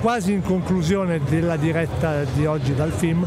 [0.00, 3.26] Quasi in conclusione della diretta di oggi dal film,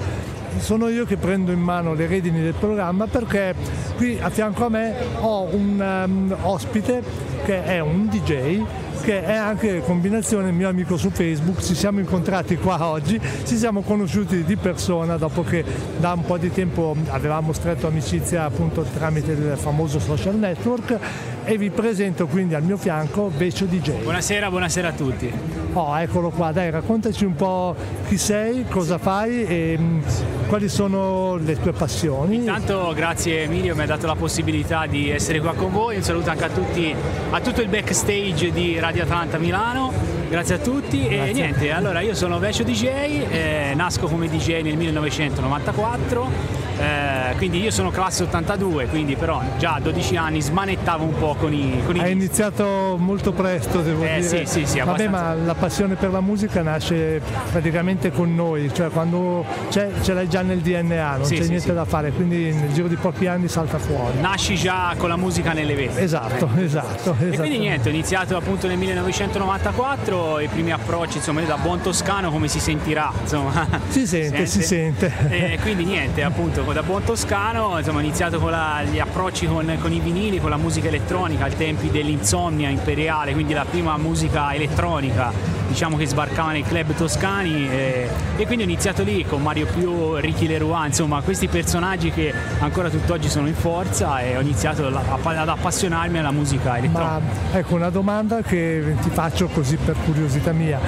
[0.60, 3.53] sono io che prendo in mano le redini del programma perché
[3.97, 7.04] qui a fianco a me ho un um, ospite
[7.44, 8.63] che è un DJ
[9.02, 13.82] che è anche combinazione mio amico su Facebook, ci siamo incontrati qua oggi, ci siamo
[13.82, 15.66] conosciuti di persona dopo che
[15.98, 21.00] da un po' di tempo avevamo stretto amicizia appunto tramite il famoso social network
[21.44, 24.04] e vi presento quindi al mio fianco Vecio DJ.
[24.04, 25.32] Buonasera, buonasera a tutti.
[25.74, 27.75] Oh, eccolo qua, dai, raccontaci un po'
[28.07, 30.01] chi sei, cosa fai e mm,
[30.48, 32.35] quali sono le tue passioni.
[32.35, 36.29] Intanto grazie Emilio, mi ha dato la possibilità di essere qua con voi, un saluto
[36.29, 36.93] anche a, tutti,
[37.29, 39.91] a tutto il backstage di Radio Atlanta Milano,
[40.29, 41.29] grazie a tutti grazie.
[41.29, 47.62] e niente, allora io sono Vecio DJ, eh, nasco come DJ nel 1994 eh, quindi
[47.62, 51.80] io sono classe 82, quindi però già a 12 anni smanettavo un po' con i...
[51.85, 54.45] Con i Hai iniziato molto presto, devo eh, dire.
[54.45, 57.21] Sì, sì, sì, Vabbè, ma la passione per la musica nasce
[57.52, 61.68] praticamente con noi, cioè quando ce l'hai già nel DNA, non sì, c'è sì, niente
[61.68, 61.73] sì.
[61.73, 64.20] da fare, quindi nel giro di pochi anni salta fuori.
[64.20, 66.00] Nasci già con la musica nelle vene.
[66.00, 66.64] Esatto, eh.
[66.64, 67.16] esatto.
[67.20, 72.32] E quindi niente, ho iniziato appunto nel 1994, i primi approcci, insomma, da buon toscano
[72.32, 73.68] come si sentirà, insomma.
[73.90, 75.12] Si sente, si sente.
[75.30, 79.77] E quindi niente, appunto da buon toscano, insomma, ho iniziato con la, gli approcci con,
[79.81, 84.53] con, i vinili, con la musica elettronica, ai tempi dell'insomnia imperiale, quindi la prima musica
[84.53, 89.66] elettronica diciamo che sbarcava nei club toscani e, e quindi ho iniziato lì con Mario
[89.66, 94.86] Più, Ricky Leroy, insomma questi personaggi che ancora tutt'oggi sono in forza e ho iniziato
[94.86, 97.19] ad appassionarmi alla musica elettronica.
[97.19, 100.80] Ma ecco una domanda che ti faccio così per curiosità mia.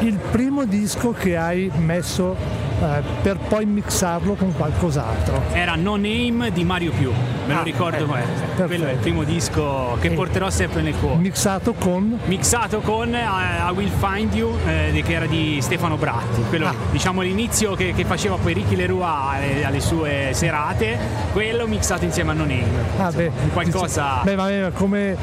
[0.00, 2.36] Il primo disco che hai messo
[2.80, 5.42] eh, per poi mixarlo con qualcos'altro.
[5.52, 7.10] Era No Name di Mario Più,
[7.46, 10.94] me ah, lo ricordo eh, quello è il primo disco che e porterò sempre nel
[10.98, 11.16] cuore.
[11.16, 12.18] Mixato con?
[12.24, 16.74] Mixato con uh, I Will Find You, eh, che era di Stefano Bratti, quello ah.
[16.90, 20.98] diciamo l'inizio che, che, faceva poi Ricky Leroy alle, alle, sue serate,
[21.32, 22.66] quello mixato insieme a No Name.
[22.98, 24.20] Ah, beh, qualcosa...
[24.22, 25.16] Beh, ma come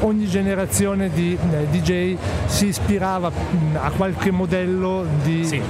[0.00, 5.60] ogni generazione di eh, DJ si ispirava mh, a qualche modello di sì.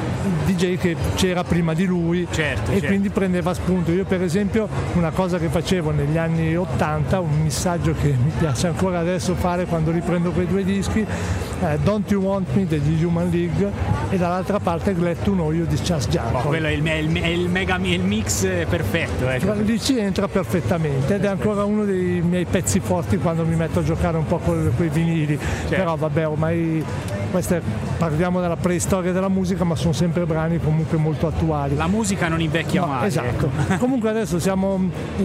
[0.46, 2.86] DJ che c'era prima di lui certo, e certo.
[2.88, 3.92] quindi prendeva spunto.
[3.92, 8.66] Io per esempio una cosa che facevo negli anni 80, un missaggio che mi piace
[8.66, 13.30] ancora adesso fare quando riprendo quei due dischi, eh, Don't You Want Me degli Human
[13.30, 13.70] League
[14.10, 16.38] e dall'altra parte Glad to Know You di Charles Janko.
[16.38, 19.28] Oh, quello è il, il, il, mega, il mix perfetto.
[19.28, 19.52] Ecco.
[19.52, 23.78] Lì ci entra perfettamente ed è ancora uno dei miei pezzi forti quando mi metto
[23.78, 25.38] a giocare un po' con quei vinili.
[25.38, 25.68] Certo.
[25.68, 26.84] Però vabbè ormai
[27.32, 27.60] queste,
[27.98, 31.74] parliamo della preistoria della musica ma sono sempre brani comunque molto attuali.
[31.74, 33.06] La musica non invecchia no, mai.
[33.06, 33.50] Esatto.
[33.66, 33.76] Ecco.
[33.80, 34.78] comunque adesso siamo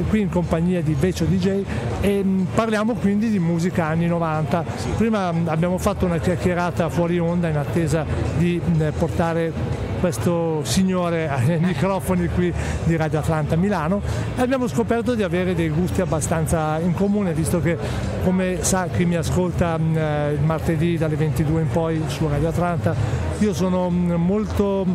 [0.09, 1.63] qui in compagnia di Vecio DJ
[2.01, 4.66] e mm, parliamo quindi di musica anni 90.
[4.75, 4.88] Sì.
[4.97, 8.06] Prima mm, abbiamo fatto una chiacchierata fuori onda in attesa
[8.38, 12.53] di mm, portare questo signore ai microfoni qui
[12.84, 14.02] di Radio Atlanta Milano.
[14.35, 17.78] E abbiamo scoperto di avere dei gusti abbastanza in comune visto che
[18.24, 22.96] come sa chi mi ascolta eh, il martedì dalle 22 in poi su Radio Atlanta
[23.40, 24.85] io sono molto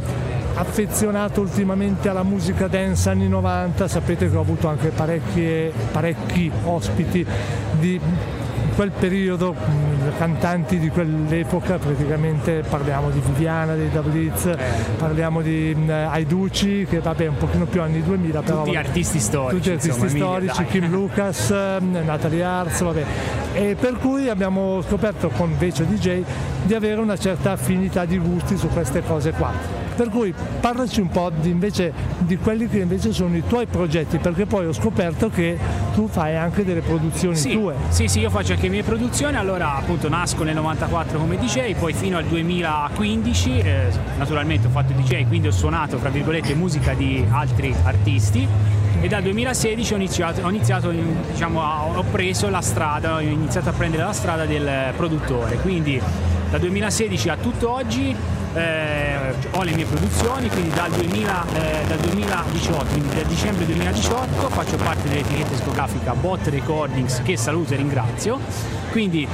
[0.54, 7.24] affezionato ultimamente alla musica dance anni 90, sapete che ho avuto anche parecchi ospiti
[7.78, 8.00] di
[8.74, 9.54] quel periodo,
[10.16, 14.56] cantanti di quell'epoca, praticamente parliamo di Viviana, dei Dablitz, eh.
[14.96, 18.64] parliamo di uh, Aiducci, che vabbè un pochino più anni 2000, tutti però...
[18.64, 19.56] Tutti artisti storici.
[19.56, 23.04] Tutti artisti insomma, storici, Kim Lucas, Natalie Arz, vabbè.
[23.54, 26.22] E per cui abbiamo scoperto con Vecio DJ
[26.64, 29.81] di avere una certa affinità di gusti su queste cose qua.
[29.94, 34.18] Per cui parlaci un po' di, invece di quelli che invece sono i tuoi progetti,
[34.18, 35.58] perché poi ho scoperto che
[35.94, 37.74] tu fai anche delle produzioni sì, tue.
[37.88, 41.74] Sì, sì, io faccio anche le mie produzioni, allora appunto nasco nel 94 come DJ,
[41.74, 43.86] poi fino al 2015 eh,
[44.16, 48.46] naturalmente ho fatto DJ, quindi ho suonato fra virgolette musica di altri artisti.
[49.00, 53.72] E dal 2016 ho iniziato, ho, iniziato diciamo, ho preso la strada, ho iniziato a
[53.72, 56.00] prendere la strada del produttore, quindi
[56.50, 58.14] da 2016 a tutt'oggi
[58.54, 64.48] eh, ho le mie produzioni, quindi dal, 2000, eh, dal 2018, quindi dal dicembre 2018
[64.50, 68.81] faccio parte dell'etichetta discografica Bot Recordings che saluto e ringrazio.
[68.92, 69.26] Quindi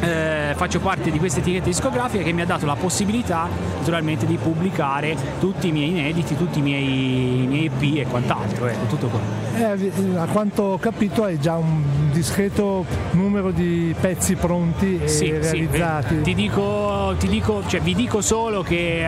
[0.00, 3.46] eh, faccio parte di questa etichetta discografica che mi ha dato la possibilità
[3.78, 8.66] naturalmente di pubblicare tutti i miei inediti, tutti i miei, i miei EP e quant'altro,
[8.66, 9.76] ecco, tutto quello.
[9.76, 15.30] Eh, a quanto ho capito hai già un discreto numero di pezzi pronti e sì,
[15.30, 16.16] realizzati.
[16.16, 19.06] Sì, ti dico, ti dico cioè, vi dico solo che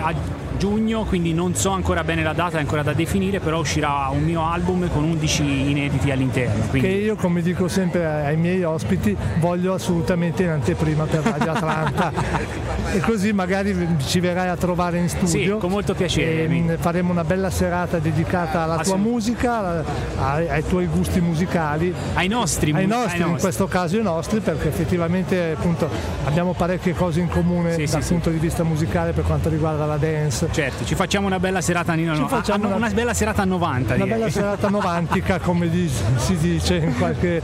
[0.56, 4.22] giugno, quindi non so ancora bene la data, è ancora da definire, però uscirà un
[4.22, 6.66] mio album con 11 inediti all'interno.
[6.68, 6.88] Quindi...
[6.88, 12.12] Che io, come dico sempre ai miei ospiti, voglio assolutamente in anteprima per Radio Atlanta.
[12.92, 13.74] e così magari
[14.06, 15.54] ci verrai a trovare in studio.
[15.54, 16.48] Sì, con molto piacere.
[16.48, 19.84] Mm, faremo una bella serata dedicata alla tua musica,
[20.18, 21.92] ai, ai, tuoi gusti musicali.
[22.14, 23.30] Ai nostri, ai nostri, ai nostri.
[23.30, 25.88] in questo caso i nostri, perché effettivamente appunto,
[26.24, 28.36] abbiamo parecchie cose in comune sì, dal sì, punto sì.
[28.36, 30.45] di vista musicale per quanto riguarda la dance.
[30.50, 33.94] Certo, ci facciamo una bella serata a, no, a, una, una, bella serata a 90.
[33.94, 34.18] Una direi.
[34.18, 35.70] bella serata novantica, come
[36.16, 37.42] si dice in qualche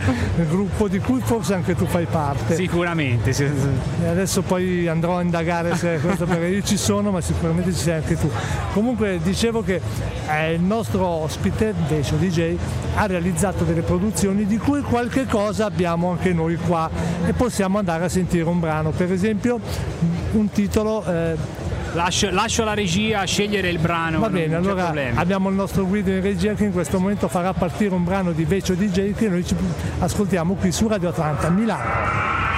[0.49, 2.55] gruppo di cui forse anche tu fai parte.
[2.55, 3.33] Sicuramente.
[3.33, 3.45] Sì.
[3.45, 7.81] E adesso poi andrò a indagare se questo perché io ci sono, ma sicuramente ci
[7.81, 8.31] sei anche tu.
[8.73, 9.81] Comunque dicevo che
[10.29, 12.57] eh, il nostro ospite, Decio DJ,
[12.95, 16.91] ha realizzato delle produzioni di cui qualche cosa abbiamo anche noi qua
[17.25, 18.91] e possiamo andare a sentire un brano.
[18.91, 19.61] Per esempio
[20.33, 21.37] un titolo eh,
[21.95, 24.19] Lascio, lascio, la regia scegliere il brano.
[24.19, 25.21] Va bene, allora problema.
[25.21, 28.45] abbiamo il nostro guido in regia che in questo momento farà partire un brano di
[28.45, 29.55] Vecio DJ che noi ci
[29.99, 32.52] ascoltiamo qui su Radio Atlanta Milano.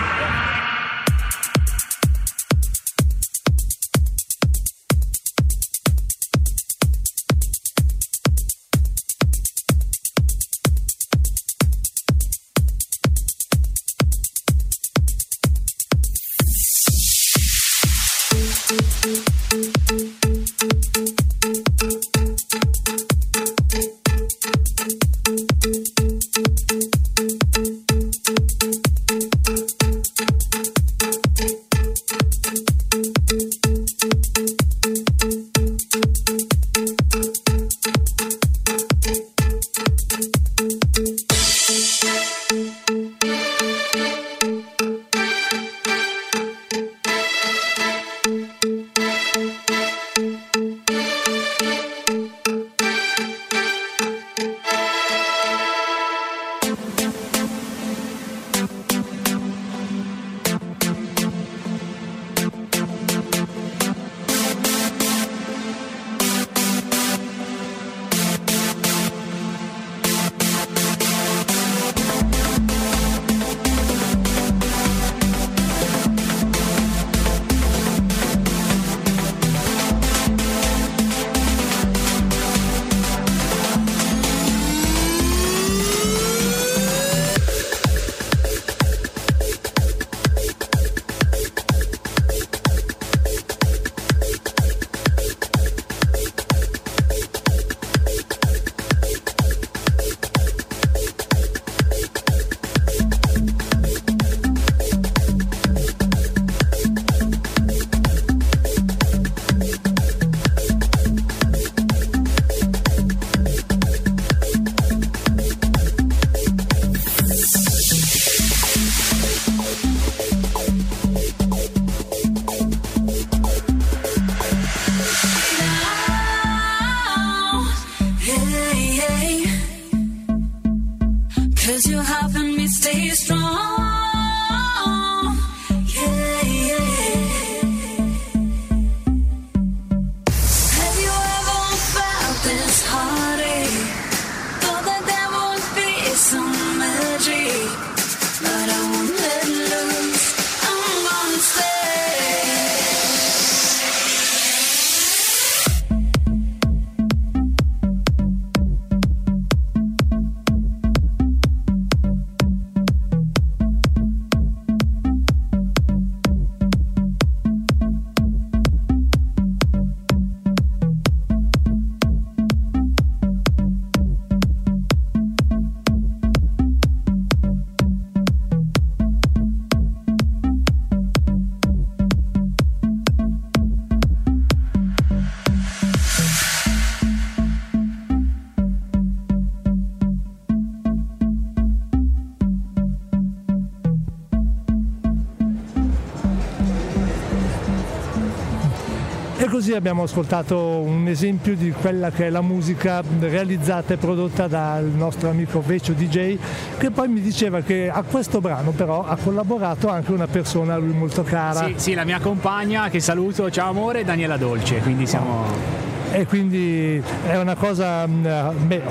[199.55, 204.83] Così abbiamo ascoltato un esempio di quella che è la musica realizzata e prodotta dal
[204.83, 206.37] nostro amico Vecio DJ
[206.77, 210.79] che poi mi diceva che a questo brano però ha collaborato anche una persona a
[210.79, 211.67] lui molto cara.
[211.67, 215.84] Sì, sì la mia compagna che saluto, ciao amore, Daniela Dolce, quindi siamo...
[216.15, 218.27] e quindi è una cosa mm,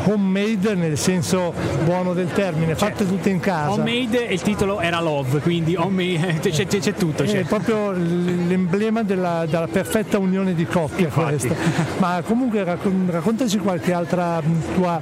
[0.05, 1.53] homemade nel senso
[1.85, 3.13] buono del termine, fatte certo.
[3.13, 3.71] tutte in casa.
[3.71, 7.23] Homemade e il titolo era Love, quindi homemade, c'è, c'è, c'è tutto.
[7.23, 7.39] C'è.
[7.39, 11.55] È proprio l'emblema della, della perfetta unione di coppia questa.
[11.97, 15.01] Ma comunque raccontaci qualche altra mm, tua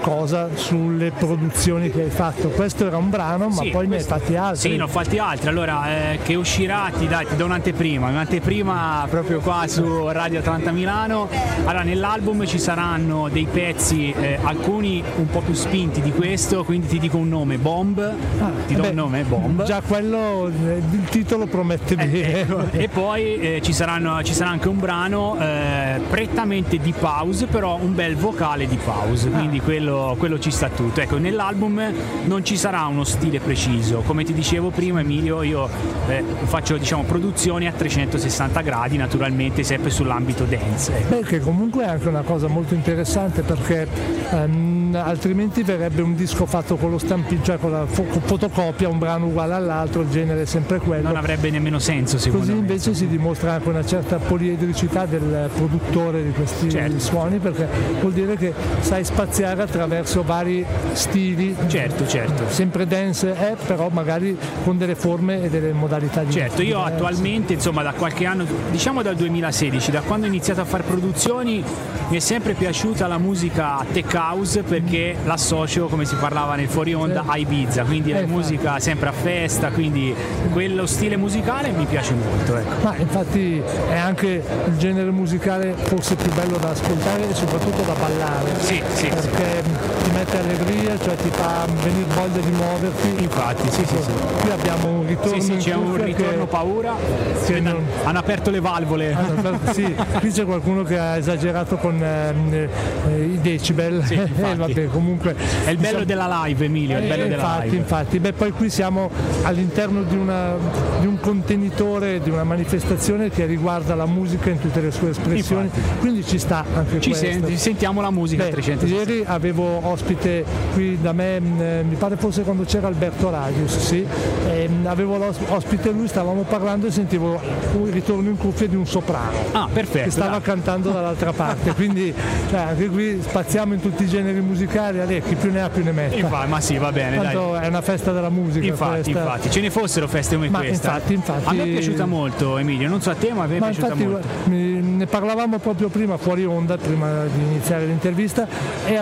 [0.00, 2.48] mm, cosa sulle produzioni che hai fatto.
[2.48, 4.08] Questo era un brano, ma sì, poi questo...
[4.08, 4.70] ne hai fatti altri.
[4.70, 5.48] Sì, ne ho fatti altri.
[5.48, 10.70] Allora, eh, che uscirà, ti, dai, ti do un'anteprima, un'anteprima proprio qua su Radio Atlanta
[10.70, 11.28] Milano.
[11.64, 16.86] Allora, nell'album ci saranno dei pezzi, eh, alcuni un po' più spinti di questo, quindi
[16.86, 17.98] ti dico un nome, Bomb.
[17.98, 19.64] Ah, ti do beh, un nome, Bomb.
[19.64, 22.40] Già quello, eh, il titolo promette eh, bene.
[22.40, 22.66] Ecco.
[22.70, 27.78] E poi eh, ci, saranno, ci, sarà anche un brano eh, prettamente di pause, però
[27.80, 29.62] un bel vocale di pause, quindi ah.
[29.62, 31.00] quello, quello ci sta tutto.
[31.00, 31.92] Ecco, nell'album
[32.24, 35.68] non ci sarà uno stile preciso, come ti dicevo prima Emilio, io
[36.08, 40.96] eh, faccio diciamo, produzioni a 360 gradi, naturalmente sempre sull'ambito dance.
[40.96, 41.08] Ecco.
[41.16, 43.86] Beh, che comunque è anche una cosa molto interessante perché
[44.30, 48.98] ehm, altrimenti verrebbe un disco fatto con lo stampino, cioè con la fo- fotocopia, un
[48.98, 51.08] brano uguale all'altro, il genere è sempre quello.
[51.08, 52.60] Non avrebbe nemmeno senso secondo Così me.
[52.60, 56.98] Così invece si dimostra anche una certa poliedricità del produttore di questi certo.
[56.98, 57.68] suoni perché
[58.00, 61.56] vuol dire che sai spaziare attraverso vari stili.
[61.66, 62.44] Certo, certo.
[62.48, 66.92] Sempre dance è, però magari con delle forme e delle modalità di Certo, io diverse.
[66.92, 71.64] attualmente, insomma, da qualche anno, diciamo dal 2016, da quando ho iniziato a fare produzioni,
[72.08, 76.92] mi è sempre piaciuta la musica tech house perché l'associo, come si parlava nel fuori
[76.92, 80.14] onda, a Ibiza, quindi eh, la musica sempre a festa, quindi
[80.52, 82.56] quello stile musicale mi piace molto.
[82.56, 82.74] Ecco.
[82.82, 87.94] Ma infatti è anche il genere musicale forse più bello da ascoltare e soprattutto da
[87.94, 88.50] ballare.
[88.58, 89.06] Sì, sì.
[89.08, 89.69] Perché sì.
[89.72, 93.22] Ti mette allegria, cioè ti fa venire voglia di muoverti.
[93.22, 94.10] Infatti, sì, sì, sì.
[94.40, 95.40] Qui abbiamo un ritorno.
[95.40, 96.50] Sì, sì, c'è un ritorno che...
[96.50, 96.94] paura.
[97.42, 97.84] Sì, non...
[98.04, 99.12] Hanno aperto le valvole.
[99.12, 102.68] Aperto, sì, qui c'è qualcuno che ha esagerato con eh,
[103.08, 104.04] eh, i decibel.
[104.04, 105.34] Sì, eh, vabbè, comunque,
[105.64, 106.04] è il bello diciamo...
[106.04, 106.96] della live, Emilio.
[106.96, 107.76] È il bello eh, della infatti, live.
[107.76, 109.10] Infatti, beh, poi qui siamo
[109.42, 110.54] all'interno di, una,
[111.00, 115.64] di, un contenitore, di una manifestazione che riguarda la musica in tutte le sue espressioni.
[115.64, 115.98] Infatti.
[115.98, 117.26] Quindi ci sta anche ci questo.
[117.26, 119.12] Senti, sentiamo la musica beh, 360.
[119.12, 123.78] Ieri avevo ospite qui da me, mm, eh, mi pare forse quando c'era Alberto Radius,
[123.78, 124.06] sì,
[124.48, 127.40] e, mm, avevo ospite lui, stavamo parlando e sentivo
[127.74, 129.36] un ritorno in cuffia di un soprano.
[129.52, 130.04] Ah, perfetto.
[130.04, 130.42] Che stava dai.
[130.42, 132.12] cantando dall'altra parte, quindi
[132.50, 135.82] cioè, anche qui spaziamo in tutti i generi musicali, allora, chi più ne ha più
[135.84, 136.08] ne.
[136.12, 137.16] Infatti, ma sì, va bene.
[137.16, 137.64] Tanto dai.
[137.64, 138.66] è una festa della musica.
[138.66, 140.94] Infatti, infatti, ce ne fossero feste come ma questa.
[140.94, 141.48] Infatti, infatti.
[141.48, 143.92] A me è piaciuta molto Emilio, non so a te, ma a me è piaciuta
[143.92, 144.28] infatti, molto.
[144.46, 148.46] Ne parlavamo proprio prima fuori onda, prima di iniziare l'intervista,
[148.86, 148.96] e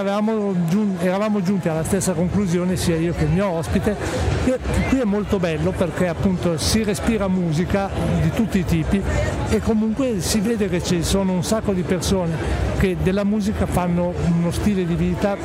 [0.66, 3.96] giun- eravamo giunti alla stessa conclusione, sia io che il mio ospite,
[4.44, 7.90] che qui è molto bello perché appunto si respira musica
[8.22, 9.02] di tutti i tipi
[9.48, 12.36] e comunque si vede che ci sono un sacco di persone
[12.78, 15.36] che della musica fanno uno stile di vita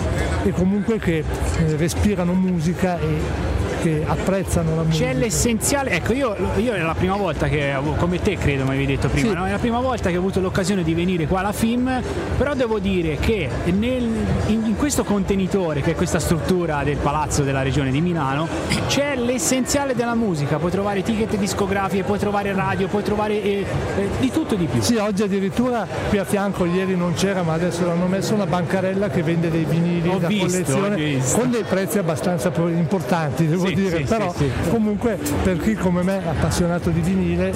[0.43, 3.52] e comunque che eh, respirano musica e
[3.83, 5.05] che apprezzano la musica.
[5.07, 8.85] C'è l'essenziale, ecco io, io, è la prima volta che, come te credo mi avevi
[8.85, 9.35] detto prima, sì.
[9.35, 9.45] no?
[9.45, 12.01] è la prima volta che ho avuto l'occasione di venire qua alla FIM,
[12.37, 14.03] però devo dire che nel,
[14.47, 18.47] in, in, questo contenitore, che è questa struttura del palazzo della regione di Milano,
[18.87, 23.65] c'è l'essenziale della musica, puoi trovare etichette discografiche, puoi trovare radio, puoi trovare eh,
[23.97, 24.81] eh, di tutto e di più.
[24.81, 29.09] Sì, oggi addirittura qui a fianco, ieri non c'era, ma adesso l'hanno messo una bancarella
[29.09, 33.72] che vende dei vinili ho da visto, collezione con dei prezzi abbastanza importanti, devo sì,
[33.73, 34.33] dire, però
[34.69, 37.53] comunque per chi come me è appassionato di vinile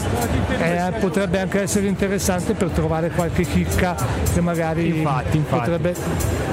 [0.59, 3.95] eh, potrebbe anche essere interessante per trovare qualche chicca
[4.33, 5.59] che magari infatti, infatti.
[5.59, 5.95] potrebbe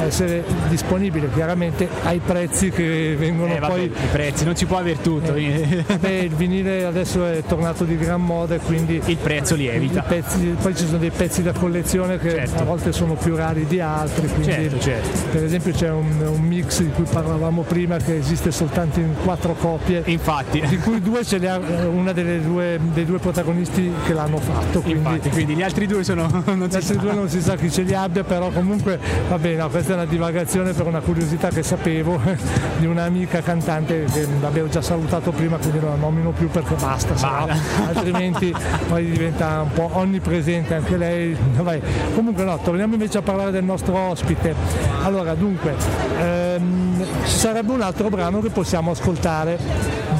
[0.04, 4.78] essere disponibile chiaramente ai prezzi che vengono eh, vabbè, poi i prezzi non si può
[4.78, 9.16] avere tutto eh, beh, il vinile adesso è tornato di gran moda e quindi il
[9.16, 12.62] prezzo lievita pezzi, poi ci sono dei pezzi da collezione che certo.
[12.62, 15.18] a volte sono più rari di altri quindi certo, certo.
[15.32, 19.53] per esempio c'è un, un mix di cui parlavamo prima che esiste soltanto in quattro
[19.54, 20.60] coppie infatti.
[20.60, 24.80] Di cui due ce le ha una delle due, dei due protagonisti che l'hanno fatto
[24.80, 26.94] quindi, infatti, quindi gli altri due sono non gli altri sa.
[26.94, 29.94] due non si sa chi ce li abbia però comunque va bene no, questa è
[29.94, 32.20] una divagazione per una curiosità che sapevo
[32.78, 37.14] di un'amica cantante che l'avevo già salutato prima quindi non la nomino più perché basta
[37.26, 37.48] no,
[37.86, 38.54] altrimenti
[38.88, 41.36] poi diventa un po' onnipresente anche lei.
[41.56, 41.80] Vai.
[42.14, 44.54] comunque no torniamo invece a parlare del nostro ospite.
[45.02, 45.74] Allora dunque
[46.18, 49.43] ehm, ci sarebbe un altro brano che possiamo ascoltare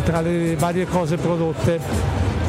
[0.05, 1.81] tra le varie cose prodotte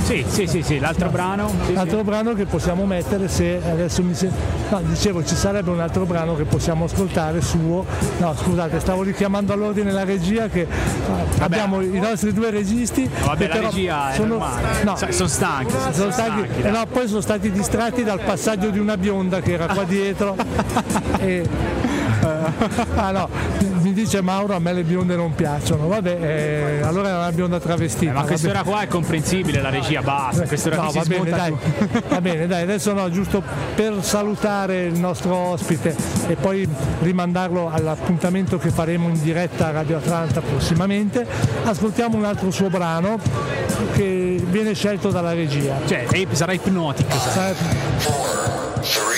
[0.03, 1.49] Sì, sì, sì, sì, l'altro brano.
[1.65, 2.03] Sì, l'altro sì.
[2.03, 4.37] brano che possiamo mettere se adesso mi sembra.
[4.69, 7.83] No, dicevo ci sarebbe un altro brano che possiamo ascoltare suo.
[8.19, 13.09] No, scusate, stavo richiamando all'ordine la regia che vabbè, abbiamo i nostri due registi.
[13.19, 14.37] No, vabbè, la regia sono,
[14.83, 15.71] no, sono stanchi.
[15.71, 16.49] Sono, sono stanchi.
[16.51, 19.85] stanchi eh, no, poi sono stati distratti dal passaggio di una bionda che era qua
[19.85, 20.35] dietro.
[21.17, 21.49] e,
[22.95, 23.29] ah no,
[23.81, 27.59] mi dice Mauro a me le bionde non piacciono, vabbè, eh, allora è una bionda
[27.59, 28.11] travestita.
[28.11, 31.53] Eh, ma quest'ora qua è comprensibile, la regia basta, quest'ora no, va bene, dai,
[32.09, 33.43] va bene, dai, adesso no, giusto
[33.75, 35.95] per salutare il nostro ospite
[36.27, 36.67] e poi
[37.01, 41.25] rimandarlo all'appuntamento che faremo in diretta a Radio Atlanta prossimamente,
[41.63, 43.19] ascoltiamo un altro suo brano
[43.93, 45.79] che viene scelto dalla regia.
[45.85, 47.17] Cioè, sarà ipnotico.
[47.17, 47.53] Sarà...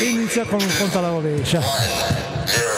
[0.01, 2.76] Inizia con un conto alla rovescia.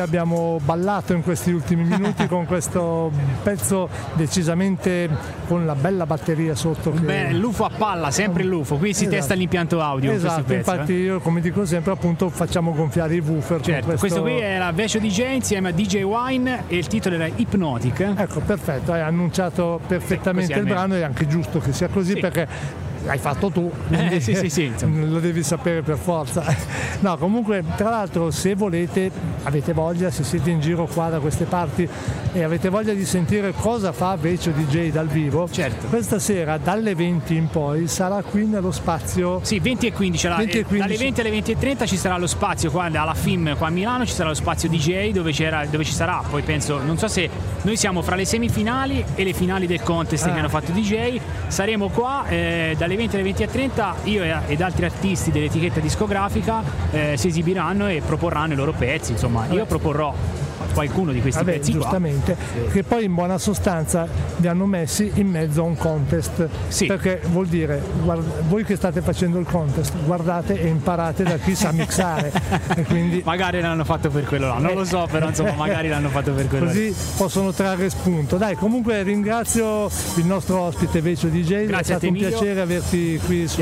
[0.00, 3.10] Abbiamo ballato in questi ultimi minuti con questo
[3.42, 5.08] pezzo decisamente
[5.46, 6.90] con la bella batteria sotto.
[6.90, 7.00] Che...
[7.00, 9.16] Beh, l'UFO a palla, sempre l'UFO, qui si esatto.
[9.16, 10.12] testa l'impianto audio.
[10.12, 11.02] Esatto, pezzo, infatti eh?
[11.02, 13.60] io come dico sempre appunto facciamo gonfiare i woofer.
[13.60, 14.00] Certo, questo...
[14.00, 14.22] questo...
[14.22, 18.14] qui è la Vescio DJ insieme a DJ Wine e il titolo era Hypnotic.
[18.16, 22.14] Ecco, perfetto, hai annunciato perfettamente sì, il brano e è anche giusto che sia così
[22.14, 22.20] sì.
[22.20, 22.48] perché
[23.04, 26.44] l'hai fatto tu, eh, sì, sì, sì, lo devi sapere per forza.
[27.00, 29.10] No, comunque, tra l'altro, se volete,
[29.44, 31.88] avete voglia, se siete in giro qua da queste parti
[32.32, 35.86] e avete voglia di sentire cosa fa Vecchio DJ dal vivo, certo.
[35.88, 39.40] questa sera dalle 20 in poi sarà qui nello spazio.
[39.42, 40.78] Sì, 20 e 15, 20 e 15.
[40.78, 43.70] dalle 20 alle 20 e 30 ci sarà lo spazio qua alla FIM qua a
[43.70, 45.32] Milano, ci sarà lo spazio DJ dove,
[45.70, 47.28] dove ci sarà, poi penso, non so se
[47.62, 50.32] noi siamo fra le semifinali e le finali del contest ah.
[50.32, 54.60] che hanno fatto DJ, saremo qua eh, dalle 20 alle 20 e 30, io ed
[54.60, 60.14] altri artisti dell'etichetta discografica eh, si esibiranno e proporranno i loro pezzi, insomma, io proporrò
[60.72, 62.70] qualcuno di questi Vabbè, pezzi giustamente, qua.
[62.70, 64.06] che poi in buona sostanza
[64.36, 66.48] li hanno messi in mezzo a un contest.
[66.68, 66.86] Sì.
[66.86, 71.54] Perché vuol dire, guarda, voi che state facendo il contest, guardate e imparate da chi
[71.54, 72.32] sa mixare.
[72.86, 73.22] quindi...
[73.24, 76.48] Magari l'hanno fatto per quello là, non lo so, però insomma magari l'hanno fatto per
[76.48, 78.36] quello Così possono trarre spunto.
[78.36, 83.46] Dai, comunque ringrazio il nostro ospite Vecio DJ, Grazie è stato un piacere averti qui
[83.46, 83.60] su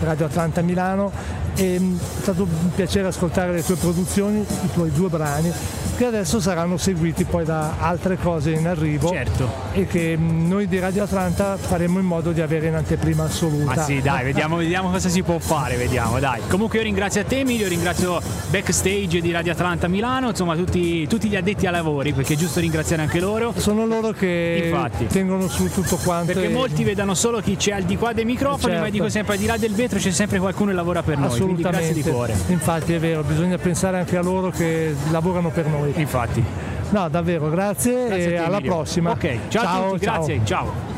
[0.00, 1.10] Radio Atlanta Milano
[1.54, 1.80] e è
[2.22, 5.52] stato un piacere ascoltare le tue produzioni, i tuoi due brani
[5.98, 9.50] che adesso saranno seguiti poi da altre cose in arrivo certo.
[9.72, 13.74] e che noi di Radio Atlanta faremo in modo di avere in anteprima assoluta.
[13.74, 16.40] Ma sì, dai, vediamo, vediamo cosa si può fare, vediamo, dai.
[16.48, 21.28] Comunque io ringrazio a te Emilio, ringrazio backstage di Radio Atlanta Milano, insomma tutti, tutti
[21.28, 23.52] gli addetti ai lavori, perché è giusto ringraziare anche loro.
[23.56, 25.06] Sono loro che Infatti.
[25.08, 26.32] tengono su tutto quanto.
[26.32, 26.52] Perché e...
[26.52, 28.80] molti vedono solo chi c'è al di qua dei microfoni, certo.
[28.82, 31.26] ma dico sempre al di là del vetro c'è sempre qualcuno che lavora per noi.
[31.26, 31.92] Assolutamente.
[31.92, 32.36] di cuore.
[32.46, 35.87] Infatti è vero, bisogna pensare anche a loro che lavorano per noi.
[35.96, 36.44] Infatti.
[36.90, 38.74] No, davvero, grazie, grazie e alla Emilio.
[38.74, 39.10] prossima.
[39.10, 40.14] Ok, ciao, ciao a tutti, ciao.
[40.14, 40.97] grazie, ciao.